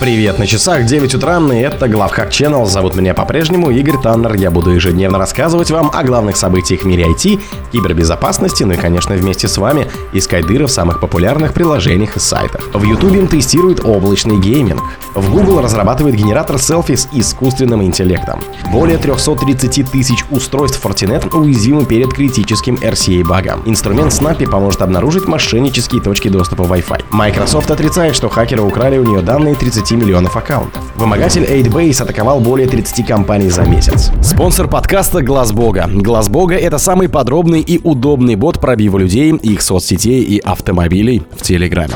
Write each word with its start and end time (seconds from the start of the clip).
Привет, 0.00 0.40
на 0.40 0.46
часах 0.46 0.86
9 0.86 1.14
утра, 1.14 1.38
и 1.38 1.56
это 1.58 1.86
Главхак 1.86 2.28
Channel. 2.30 2.66
Зовут 2.66 2.96
меня 2.96 3.14
по-прежнему 3.14 3.70
Игорь 3.70 3.96
Таннер. 4.02 4.34
Я 4.34 4.50
буду 4.50 4.70
ежедневно 4.70 5.18
рассказывать 5.18 5.70
вам 5.70 5.88
о 5.94 6.02
главных 6.02 6.36
событиях 6.36 6.82
в 6.82 6.84
мире 6.84 7.06
IT, 7.06 7.40
кибербезопасности, 7.70 8.64
ну 8.64 8.72
и, 8.72 8.76
конечно, 8.76 9.14
вместе 9.14 9.46
с 9.46 9.56
вами 9.56 9.86
искать 10.12 10.46
дыры 10.46 10.66
в 10.66 10.70
самых 10.70 10.98
популярных 10.98 11.54
приложениях 11.54 12.16
и 12.16 12.20
сайтах. 12.20 12.62
В 12.74 12.82
YouTube 12.82 13.14
им 13.14 13.28
тестируют 13.28 13.84
облачный 13.84 14.40
гейминг. 14.40 14.82
В 15.14 15.30
Google 15.30 15.60
разрабатывает 15.60 16.16
генератор 16.16 16.58
селфи 16.58 16.96
с 16.96 17.08
искусственным 17.12 17.84
интеллектом. 17.84 18.40
Более 18.72 18.98
330 18.98 19.92
тысяч 19.92 20.24
устройств 20.30 20.84
Fortinet 20.84 21.32
уязвимы 21.32 21.84
перед 21.86 22.12
критическим 22.12 22.74
RCA-багом. 22.74 23.62
Инструмент 23.64 24.12
Snappy 24.12 24.50
поможет 24.50 24.82
обнаружить 24.82 25.28
мошеннические 25.28 26.02
точки 26.02 26.28
доступа 26.28 26.62
Wi-Fi. 26.62 27.04
Microsoft 27.10 27.70
отрицает, 27.70 28.16
что 28.16 28.28
хакеры 28.28 28.62
украли 28.62 28.98
у 28.98 29.04
нее 29.04 29.22
данные 29.22 29.54
30 29.54 29.83
30 29.84 29.98
миллионов 29.98 30.34
аккаунтов. 30.36 30.82
Вымогатель 30.96 31.44
8base 31.44 32.02
атаковал 32.02 32.40
более 32.40 32.66
30 32.66 33.06
компаний 33.06 33.50
за 33.50 33.64
месяц. 33.64 34.10
Спонсор 34.22 34.66
подкаста 34.66 35.20
Глаз 35.20 35.52
Бога. 35.52 35.90
Глаз 35.92 36.30
Бога— 36.30 36.54
это 36.56 36.78
самый 36.78 37.10
подробный 37.10 37.60
и 37.60 37.78
удобный 37.82 38.34
бот 38.34 38.60
пробива 38.60 38.96
людей, 38.96 39.34
их 39.34 39.60
соцсетей 39.60 40.22
и 40.22 40.38
автомобилей 40.38 41.22
в 41.36 41.42
Телеграме. 41.42 41.92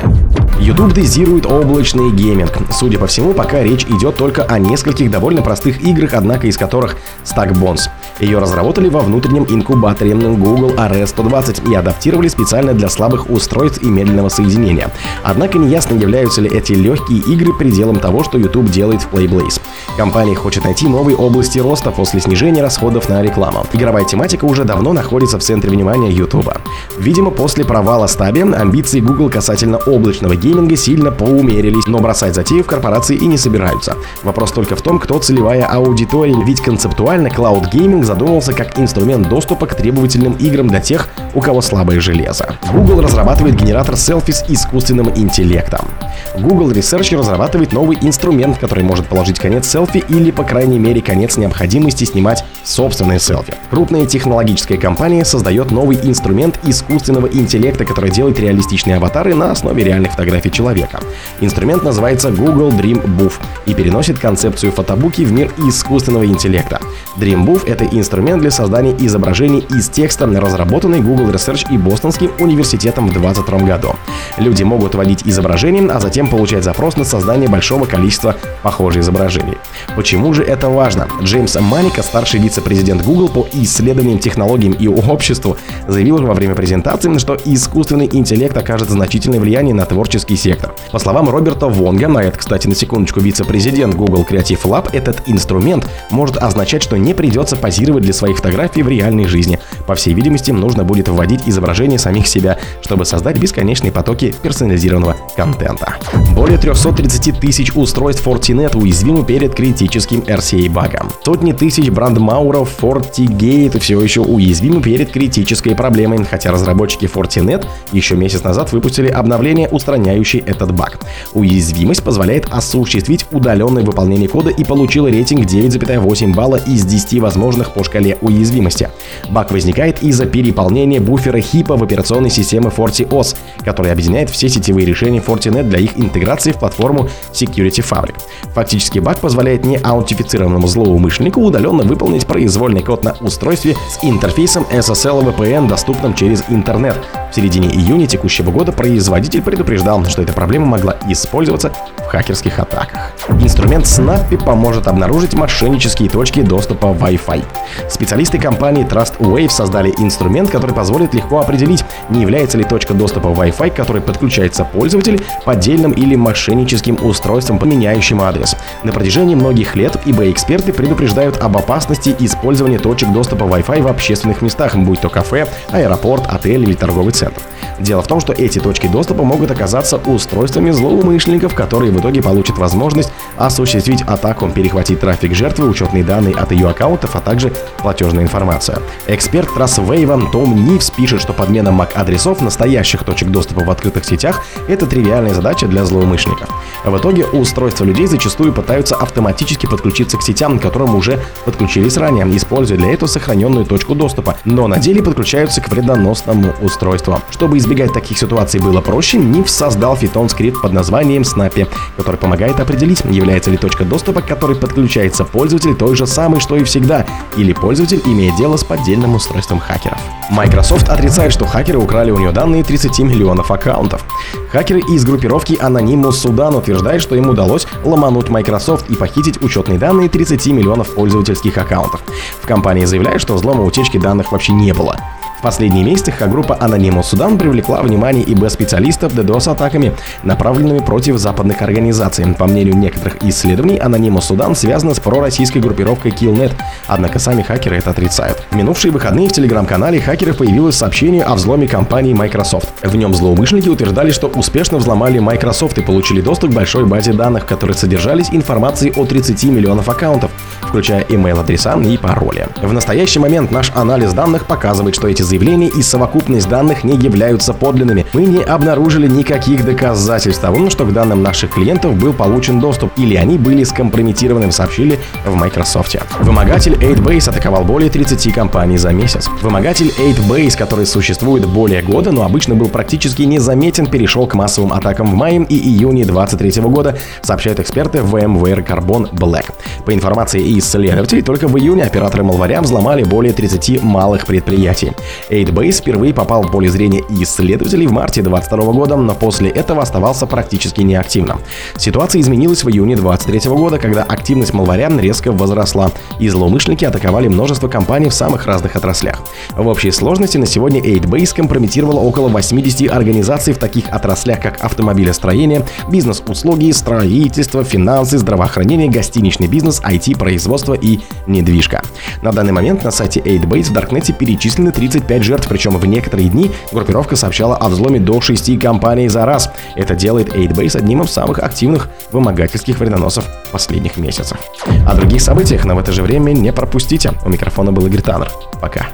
YouTube 0.61 0.93
дозирует 0.93 1.47
облачный 1.47 2.11
гейминг. 2.11 2.53
Судя 2.73 2.99
по 2.99 3.07
всему, 3.07 3.33
пока 3.33 3.63
речь 3.63 3.85
идет 3.85 4.17
только 4.17 4.43
о 4.43 4.59
нескольких 4.59 5.11
довольно 5.11 5.41
простых 5.41 5.83
играх, 5.83 6.13
однако 6.13 6.47
из 6.47 6.59
которых 6.59 6.97
Stack 7.25 7.53
Bones. 7.55 7.89
Ее 8.21 8.39
разработали 8.39 8.89
во 8.89 9.01
внутреннем 9.01 9.47
инкубаторе 9.49 10.15
Google 10.15 10.71
RS-120 10.71 11.71
и 11.71 11.75
адаптировали 11.75 12.29
специально 12.29 12.75
для 12.75 12.89
слабых 12.89 13.31
устройств 13.31 13.83
и 13.83 13.87
медленного 13.87 14.29
соединения. 14.29 14.91
Однако 15.23 15.59
неясно, 15.59 15.95
являются 15.95 16.41
ли 16.41 16.51
эти 16.51 16.73
легкие 16.73 17.21
игры 17.21 17.53
пределом 17.53 18.01
того, 18.01 18.25
что 18.25 18.39
YouTube 18.39 18.71
делает 18.71 19.03
в 19.03 19.13
Playblaze. 19.13 19.61
Компания 19.97 20.35
хочет 20.35 20.65
найти 20.65 20.89
новые 20.89 21.17
области 21.17 21.59
роста 21.59 21.91
после 21.91 22.21
снижения 22.21 22.63
расходов 22.63 23.09
на 23.09 23.23
рекламу. 23.23 23.67
Игровая 23.73 24.05
тематика 24.05 24.45
уже 24.45 24.65
давно 24.65 24.93
находится 24.93 25.39
в 25.39 25.43
центре 25.43 25.71
внимания 25.71 26.11
YouTube. 26.11 26.51
Видимо, 26.99 27.31
после 27.31 27.65
провала 27.65 28.07
Стаби 28.07 28.41
амбиции 28.41 29.01
Google 29.01 29.31
касательно 29.31 29.79
облачного 29.79 30.37
гейминга 30.37 30.77
сильно 30.77 31.11
поумерились, 31.11 31.87
но 31.87 31.99
бросать 31.99 32.35
затею 32.35 32.63
в 32.63 32.67
корпорации 32.67 33.17
и 33.17 33.27
не 33.27 33.37
собираются. 33.37 33.97
Вопрос 34.23 34.53
только 34.53 34.77
в 34.77 34.83
том, 34.83 34.99
кто 34.99 35.19
целевая 35.19 35.65
аудитория, 35.65 36.37
ведь 36.45 36.61
концептуально 36.61 37.29
Gaming 37.29 38.08
задумывался 38.09 38.55
как 38.55 38.79
инструмент 38.79 39.29
доступа 39.29 39.67
к 39.67 39.75
требовательным 39.75 40.33
играм 40.33 40.67
для 40.67 40.81
тех, 40.81 41.09
у 41.35 41.41
кого 41.41 41.61
слабое 41.61 42.01
железо. 42.01 42.55
Google 42.73 43.03
разрабатывает 43.03 43.55
генератор 43.55 43.97
селфи 43.97 44.33
с 44.33 44.45
искусственным 44.49 45.13
интеллектом. 45.15 45.87
Google 46.37 46.71
Research 46.71 47.17
разрабатывает 47.17 47.73
новый 47.73 47.99
инструмент, 48.01 48.59
который 48.59 48.85
может 48.85 49.07
положить 49.07 49.39
конец 49.39 49.69
селфи 49.69 50.05
или, 50.09 50.31
по 50.31 50.45
крайней 50.45 50.79
мере, 50.79 51.01
конец 51.01 51.37
необходимости 51.37 52.05
снимать 52.05 52.45
собственные 52.65 53.19
селфи. 53.19 53.55
Крупная 53.71 54.07
технологическая 54.07 54.77
компания 54.77 55.25
создает 55.25 55.71
новый 55.71 55.99
инструмент 56.03 56.59
искусственного 56.65 57.27
интеллекта, 57.27 57.85
который 57.85 58.11
делает 58.11 58.39
реалистичные 58.39 58.97
аватары 58.97 59.35
на 59.35 59.51
основе 59.53 59.85
реальных 59.85 60.13
фотографий 60.13 60.51
человека. 60.51 61.01
Инструмент 61.41 61.83
называется 61.83 62.31
Google 62.31 62.71
Dream 62.71 63.05
Booth 63.19 63.35
и 63.67 63.75
переносит 63.75 64.19
концепцию 64.19 64.73
фотобуки 64.73 65.23
в 65.23 65.33
мир 65.33 65.53
искусственного 65.59 66.27
интеллекта. 66.27 66.81
Dream 67.17 67.45
Booth— 67.45 67.65
это 67.67 67.85
инструмент 67.85 68.41
для 68.43 68.51
создания 68.51 68.95
изображений 68.99 69.67
из 69.71 69.89
текста, 69.89 70.27
разработанный 70.27 71.01
Google 71.01 71.31
Research 71.31 71.67
и 71.71 71.79
Бостонским 71.79 72.31
университетом 72.39 73.09
в 73.09 73.13
2022 73.13 73.67
году. 73.67 73.97
Люди 74.37 74.63
могут 74.63 74.95
вводить 74.95 75.23
изображение, 75.25 75.91
а 75.91 76.01
затем 76.01 76.08
получать 76.29 76.65
запрос 76.65 76.97
на 76.97 77.05
создание 77.05 77.49
большого 77.49 77.85
количества 77.85 78.37
похожих 78.63 79.03
изображений. 79.03 79.59
Почему 79.97 80.33
же 80.35 80.43
это 80.43 80.69
важно? 80.69 81.09
Джеймс 81.23 81.57
Маника, 81.61 82.03
старший 82.03 82.41
вице-президент 82.41 83.05
Google 83.05 83.29
по 83.29 83.47
исследованиям, 83.53 84.19
технологиям 84.19 84.73
и 84.73 84.89
обществу, 84.89 85.57
заявил 85.87 86.19
во 86.19 86.35
время 86.35 86.55
презентации, 86.55 87.17
что 87.19 87.37
искусственный 87.45 88.09
интеллект 88.13 88.57
окажет 88.57 88.91
значительное 88.91 89.41
влияние 89.41 89.75
на 89.75 89.85
творческий 89.85 90.37
сектор. 90.37 90.75
По 90.93 90.99
словам 90.99 91.29
Роберта 91.29 91.69
Вонга, 91.69 92.09
на 92.09 92.19
это, 92.19 92.39
кстати, 92.39 92.67
на 92.67 92.75
секундочку 92.75 93.21
вице-президент 93.21 93.95
Google 93.95 94.27
Creative 94.29 94.63
Lab, 94.63 94.89
этот 94.93 95.23
инструмент 95.27 95.89
может 96.11 96.37
означать, 96.37 96.83
что 96.83 96.97
не 96.97 97.15
придется 97.15 97.57
позировать 97.57 98.05
для 98.05 98.13
своих 98.13 98.37
фотографий 98.37 98.83
в 98.83 98.89
реальной 98.89 99.27
жизни. 99.27 99.59
По 99.87 99.95
всей 99.95 100.15
видимости, 100.15 100.51
нужно 100.51 100.85
будет 100.85 101.09
вводить 101.09 101.43
изображение 101.47 101.99
самих 101.99 102.27
себя, 102.27 102.59
чтобы 102.83 103.05
создать 103.05 103.39
бесконечные 103.39 103.93
потоки 103.93 104.35
персонализированного 104.43 105.17
контента. 105.37 105.98
Более 106.35 106.59
330 106.59 107.41
тысяч 107.41 107.73
устройств 107.75 108.27
Fortinet 108.27 108.77
уязвимы 108.77 109.25
перед 109.25 109.55
критическим 109.55 110.21
RCA-багом. 110.21 111.11
Сотни 111.25 111.53
тысяч 111.53 111.91
брандмауров 111.91 112.71
FortiGate 112.81 113.79
все 113.81 114.01
еще 114.01 114.21
уязвимы 114.21 114.81
перед 114.81 115.11
критической 115.11 115.75
проблемой, 115.75 116.25
хотя 116.25 116.53
разработчики 116.53 117.07
Fortinet 117.07 117.67
еще 117.93 118.15
месяц 118.15 118.45
назад 118.45 118.73
выпустили 118.73 119.09
обновление, 119.09 119.69
устраняющее 119.69 120.43
этот 120.43 120.73
баг. 120.73 121.01
Уязвимость 121.33 122.03
позволяет 122.03 122.47
осуществить 122.51 123.27
удаленное 123.33 123.83
выполнение 123.83 124.29
кода 124.29 124.51
и 124.51 124.65
получила 124.65 125.09
рейтинг 125.09 125.47
9,8 125.47 126.35
балла 126.35 126.57
из 126.57 126.85
10 126.85 127.21
возможных 127.21 127.73
по 127.73 127.83
шкале 127.83 128.17
уязвимости. 128.21 128.89
Баг 129.29 129.51
возникает 129.51 130.03
из-за 130.03 130.27
переполнения 130.27 131.01
буфера 131.01 131.41
хипа 131.41 131.77
в 131.77 131.83
операционной 131.83 132.31
системе 132.31 132.71
FortiOS, 132.75 133.37
который 133.65 133.93
объединяет 133.93 134.31
все 134.31 134.49
сетевые 134.49 134.87
решения 134.87 135.19
Fortinet 135.19 135.65
для 135.65 135.81
их 135.81 135.88
интеграции 135.97 136.53
в 136.53 136.59
платформу 136.59 137.09
Security 137.33 137.83
Fabric. 137.83 138.17
Фактически 138.55 138.99
баг 138.99 139.19
позволяет 139.19 139.65
неаутифицированному 139.65 140.67
злоумышленнику 140.67 141.41
удаленно 141.41 141.85
выполнить 141.85 142.27
произвольный 142.27 142.83
код 142.83 143.05
на 143.05 143.17
устройстве 143.21 143.77
с 143.91 144.05
интерфейсом 144.05 144.67
SSL 144.71 145.35
VPN, 145.35 145.69
доступным 145.69 146.15
через 146.15 146.45
интернет. 146.49 146.97
В 147.31 147.35
середине 147.35 147.69
июня 147.69 148.07
текущего 148.07 148.51
года 148.51 148.73
производитель 148.73 149.43
предупреждал, 149.43 150.03
что 150.07 150.23
эта 150.23 150.33
проблема 150.33 150.67
могла 150.67 150.97
использоваться 151.09 151.71
в 151.99 152.07
хакерских 152.07 152.59
атаках. 152.59 153.13
Инструмент 153.41 153.85
Snappy 153.85 154.43
поможет 154.43 154.89
обнаружить 154.89 155.35
мошеннические 155.35 156.09
точки 156.09 156.41
доступа 156.41 156.87
Wi-Fi. 156.87 157.45
Специалисты 157.91 158.39
компании 158.39 158.87
TrustWave 158.87 159.51
создали 159.51 159.93
инструмент, 159.99 160.51
который 160.51 160.75
позволит 160.75 161.13
легко 161.13 161.41
определить, 161.41 161.85
не 162.09 162.23
является 162.23 162.57
ли 162.57 162.65
точка 162.65 162.95
доступа 162.95 163.29
Wi-Fi, 163.29 163.71
к 163.71 163.75
которой 163.75 164.01
подключается 164.01 164.65
пользователь, 164.65 165.23
поддельным 165.45 165.93
или 165.93 166.15
мошенническим 166.15 166.99
устройством, 167.03 167.59
поменяющим 167.59 168.23
адрес. 168.23 168.57
На 168.85 168.93
протяжении 168.93 169.35
многих 169.35 169.77
лет 169.77 169.97
eBay-эксперты 170.07 170.73
предупреждают 170.73 171.37
об 171.39 171.59
опасности 171.59 172.17
использования 172.19 172.79
точек 172.79 173.13
доступа 173.13 173.45
Wi-Fi 173.45 173.83
в 173.83 173.89
общественных 173.89 174.41
местах, 174.41 174.77
будь 174.77 175.03
то 175.03 175.11
кафе, 175.11 175.47
аэропорт, 175.71 176.27
отель 176.27 176.63
или 176.63 176.73
торговый 176.73 177.13
центр. 177.13 177.18
10%. 177.19 177.58
Дело 177.79 178.03
в 178.03 178.07
том, 178.07 178.21
что 178.21 178.33
эти 178.33 178.59
точки 178.59 178.87
доступа 178.87 179.23
могут 179.23 179.51
оказаться 179.51 179.99
устройствами 179.99 180.71
злоумышленников, 180.71 181.55
которые 181.55 181.93
в 181.93 182.01
итоге 182.01 182.23
получат 182.23 182.59
возможность 182.59 183.11
осуществить 183.37 184.03
атаку, 184.03 184.49
перехватить 184.49 185.01
трафик 185.01 185.35
жертвы, 185.35 185.69
учетные 185.69 186.03
данные 186.03 186.35
от 186.35 186.51
ее 186.53 186.69
аккаунтов, 186.69 187.15
а 187.15 187.21
также 187.21 187.53
платежная 187.79 188.25
информация. 188.25 188.79
Эксперт 189.07 189.49
TrustWave 189.57 190.31
Том 190.31 190.65
Нивс 190.65 190.91
пишет, 190.91 191.21
что 191.21 191.33
подмена 191.33 191.69
MAC-адресов 191.69 192.41
настоящих 192.41 193.05
точек 193.05 193.29
доступа 193.29 193.65
в 193.65 193.71
открытых 193.71 194.05
сетях– 194.05 194.45
это 194.69 194.87
тривиальная 194.87 195.35
задача 195.35 195.67
для 195.67 195.85
злоумышленников. 195.85 196.49
В 196.85 196.97
итоге 196.97 197.27
устройства 197.27 197.85
людей 197.85 198.07
зачастую 198.07 198.53
пытаются 198.53 198.97
автоматически 198.97 199.67
подключиться 199.67 200.17
к 200.17 200.23
сетям, 200.23 200.59
к 200.59 200.63
которым 200.63 200.95
уже 200.95 201.21
подключились 201.45 201.97
ранее, 201.97 202.25
используя 202.37 202.79
для 202.79 202.93
этого 202.93 203.09
сохраненную 203.09 203.67
точку 203.67 203.95
доступа, 203.95 204.37
но 204.45 204.67
на 204.67 204.79
деле 204.79 205.03
подключаются 205.03 205.61
к 205.61 205.69
вредоносному 205.69 206.55
устройству. 206.61 207.21
Чтобы 207.31 207.59
избегать 207.69 207.93
таких 207.93 208.17
ситуаций 208.17 208.61
было 208.61 208.81
проще, 208.81 209.19
Нив 209.19 209.51
создал 209.51 209.95
фитон 209.95 210.31
скрипт 210.31 210.63
под 210.63 210.73
названием 210.73 211.21
Snappy, 211.21 211.69
который 211.99 212.17
помогает 212.17 212.59
определить, 212.61 213.03
является 213.05 213.51
ли 213.51 213.59
точка 213.59 213.85
доступа, 213.85 214.23
к 214.23 214.27
которой 214.27 214.57
подключается 214.57 215.27
пользователь 215.27 215.75
той 215.75 215.95
же 215.95 216.07
самой, 216.07 216.41
что 216.41 216.57
и 216.57 216.65
всегда, 216.65 217.05
или 217.37 217.53
пользователь 217.53 218.01
имеет 218.07 218.37
дело 218.37 218.57
с 218.57 218.65
поддельным 218.65 219.15
устройством 219.15 219.59
хакеров. 219.59 219.99
Microsoft 220.31 220.89
отрицает, 220.89 221.31
что 221.31 221.45
хакеры 221.45 221.79
украли 221.79 222.11
у 222.11 222.19
нее 222.19 222.33
данные 222.33 222.65
30 222.65 223.01
миллионов 223.01 223.51
аккаунтов. 223.51 224.03
Хакеры 224.51 224.81
из 224.81 225.05
группировки 225.05 225.53
Anonymous 225.53 226.25
Sudan 226.25 226.57
утверждают, 226.57 227.03
что 227.03 227.17
им 227.17 227.29
удалось 227.29 227.67
ломануть 227.85 228.31
Microsoft 228.31 228.89
и 228.89 228.95
похитить 228.95 229.43
учетные 229.43 229.79
данные 229.79 230.09
30 230.09 230.47
миллионов 230.47 230.95
пользовательских 230.95 231.59
аккаунтов. 231.59 232.01
В 232.43 232.47
компании 232.47 232.87
заявляют, 232.87 233.21
что 233.21 233.35
взлома 233.35 233.63
утечки 233.65 233.99
данных 233.99 234.33
вообще 234.33 234.53
не 234.53 234.73
было. 234.73 234.97
В 235.39 235.41
последние 235.41 235.85
месяцы 235.85 236.11
хак-группа 236.11 236.59
Anonymous 236.61 237.05
Судан 237.05 237.39
привлекла 237.39 237.81
внимание 237.83 238.25
ИБ-специалистов 238.25 239.15
DDoS-атаками, 239.15 239.95
направленными 240.25 240.81
против 240.81 241.17
западных 241.19 241.63
организаций. 241.63 242.27
По 242.35 242.47
мнению 242.47 242.77
некоторых 242.77 243.23
исследований, 243.23 243.79
Anonymous 243.79 244.23
Судан 244.23 244.57
связана 244.57 244.95
с 244.95 244.99
пророссийской 244.99 245.63
группировкой 245.63 246.11
Killnet, 246.11 246.53
однако 246.89 247.21
сами 247.21 247.43
хакеры 247.43 247.77
это 247.77 247.91
отрицают. 247.91 248.43
В 248.51 248.57
минувшие 248.57 248.91
выходные 248.91 249.29
в 249.29 249.33
телеграм-канале 249.33 250.01
хакеров 250.01 250.39
появилось 250.39 250.75
сообщение 250.75 251.23
о 251.23 251.37
взломе 251.37 251.69
компании 251.69 252.15
Microsoft. 252.15 252.71
В 252.83 252.97
нем 252.97 253.15
злоумышленники 253.15 253.69
утверждали, 253.69 254.11
что 254.11 254.27
успешно 254.27 254.79
взломали 254.79 255.21
Microsoft 255.21 255.79
и 255.79 255.83
получили 255.83 256.21
доступ 256.21 256.51
к 256.51 256.55
большой 256.55 256.85
базе 256.85 257.13
данных, 257.13 257.45
в 257.45 257.47
которой 257.47 257.75
содержались 257.75 258.31
информации 258.33 258.93
о 258.97 259.05
30 259.05 259.45
миллионов 259.45 259.89
аккаунтов, 259.89 260.33
включая 260.63 261.05
email-адреса 261.05 261.81
и 261.81 261.97
пароли. 261.97 262.49
В 262.61 262.73
настоящий 262.73 263.21
момент 263.21 263.53
наш 263.53 263.71
анализ 263.77 264.13
данных 264.15 264.47
показывает, 264.47 264.97
что 264.97 265.07
эти 265.07 265.28
заявления 265.29 265.69
и 265.69 265.83
совокупность 265.83 266.49
данных 266.49 266.85
не 266.85 266.97
являются 266.97 267.53
подлинными. 267.53 268.07
Мы 268.13 268.25
не 268.25 268.43
обнаружили 268.43 269.07
никаких 269.07 269.65
доказательств 269.65 270.41
того, 270.41 270.71
что 270.71 270.85
к 270.85 270.93
данным 270.93 271.23
наших 271.23 271.51
клиентов 271.51 271.95
был 271.97 272.13
получен 272.13 272.61
доступ 272.61 272.91
или 272.97 273.15
они 273.15 273.39
были 273.39 273.63
скомпрометированы, 273.65 274.51
сообщили 274.51 274.99
в 275.25 275.35
Microsoft. 275.35 275.97
Вымогатель 276.21 276.73
8base 276.73 277.31
атаковал 277.31 277.65
более 277.65 277.91
30 277.91 278.33
компаний 278.33 278.79
за 278.79 278.91
месяц. 278.91 279.29
Вымогатель 279.43 279.93
8base, 279.99 280.57
который 280.57 280.87
существует 280.87 281.47
более 281.47 281.83
года, 281.83 282.11
но 282.11 282.25
обычно 282.25 282.55
был 282.55 282.69
практически 282.69 283.23
незаметен, 283.23 283.87
перешел 283.87 284.27
к 284.27 284.35
массовым 284.35 284.73
атакам 284.73 285.11
в 285.11 285.15
мае 285.15 285.45
и 285.49 285.57
июне 285.57 286.05
2023 286.05 286.63
года, 286.63 286.99
сообщают 287.23 287.61
эксперты 287.61 287.99
VMware 287.99 288.67
Carbon 288.67 289.13
Black. 289.13 289.53
По 289.85 289.95
информации 289.95 290.59
исследователей, 290.59 291.23
только 291.23 291.49
в 291.49 291.59
июне 291.59 291.85
операторы 291.85 292.25
Малваря 292.25 292.61
взломали 292.61 293.05
более 293.05 293.33
30 293.33 293.83
малых 293.83 294.27
предприятий. 294.27 294.93
8base 295.31 295.81
впервые 295.81 296.15
попал 296.15 296.43
в 296.43 296.51
поле 296.51 296.69
зрения 296.69 297.03
исследователей 297.09 297.87
в 297.87 297.93
марте 297.93 298.23
2022 298.23 298.73
года, 298.73 298.97
но 298.97 299.15
после 299.15 299.51
этого 299.51 299.83
оставался 299.83 300.27
практически 300.27 300.81
неактивным. 300.81 301.41
Ситуация 301.77 302.21
изменилась 302.21 302.65
в 302.65 302.71
июне 302.71 302.97
2023 302.97 303.51
года, 303.51 303.79
когда 303.79 304.03
активность 304.03 304.53
Малваря 304.53 304.89
резко 304.89 305.33
возросла, 305.33 305.91
и 306.19 306.29
злоумышленники 306.29 306.85
атаковали 306.85 307.29
множество 307.29 307.69
компаний 307.69 308.09
в 308.09 308.15
самых 308.15 308.47
разных 308.47 308.77
отраслях. 308.77 309.21
В 309.57 309.67
общей 309.67 309.91
сложности 309.91 310.39
на 310.39 310.47
сегодня 310.47 310.81
8base 310.81 311.35
компрометировала 311.35 312.01
около 312.01 312.29
80 312.29 312.91
организаций 312.91 313.53
в 313.53 313.59
таких 313.59 313.89
отраслях, 313.91 314.41
как 314.41 314.65
автомобилестроение, 314.65 315.65
бизнес-услуги, 315.91 316.71
строительство, 316.73 317.65
финансы, 317.65 318.19
здравоохранение, 318.19 318.89
гостиничный 318.89 319.47
бизнес, 319.47 319.81
IT-производство 319.81 320.75
и 320.75 321.01
недвижка. 321.27 321.83
На 322.23 322.33
данный 322.33 322.53
момент 322.53 322.85
на 322.85 322.91
сайте 322.91 323.21
8base 323.21 323.65
в 323.65 323.73
Даркнете 323.73 324.13
перечислены 324.13 324.73
35 325.09 325.23
жертв, 325.23 325.49
причем 325.49 325.77
в 325.77 325.87
некоторые 325.87 326.29
дни 326.29 326.51
группировка 326.71 327.17
сообщала 327.17 327.57
о 327.57 327.69
взломе 327.69 327.99
до 327.99 328.21
6 328.21 328.59
компаний 328.61 329.09
за 329.09 329.25
раз. 329.25 329.51
Это 329.75 329.95
делает 329.95 330.35
8base 330.35 330.77
одним 330.77 331.03
из 331.03 331.11
самых 331.11 331.39
активных 331.39 331.89
вымогательских 332.13 332.79
вредоносов 332.79 333.27
последних 333.51 333.97
месяцев. 333.97 334.39
О 334.87 334.95
других 334.95 335.23
событиях, 335.23 335.65
но 335.65 335.75
в 335.75 335.79
это 335.79 335.93
же 335.93 336.03
время 336.03 336.33
не 336.33 336.53
пропустите. 336.53 337.13
У 337.25 337.31
микрофона 337.31 337.73
был 337.73 337.87
Игорь 337.87 338.03
Таннер. 338.03 338.31
Пока. 338.61 338.87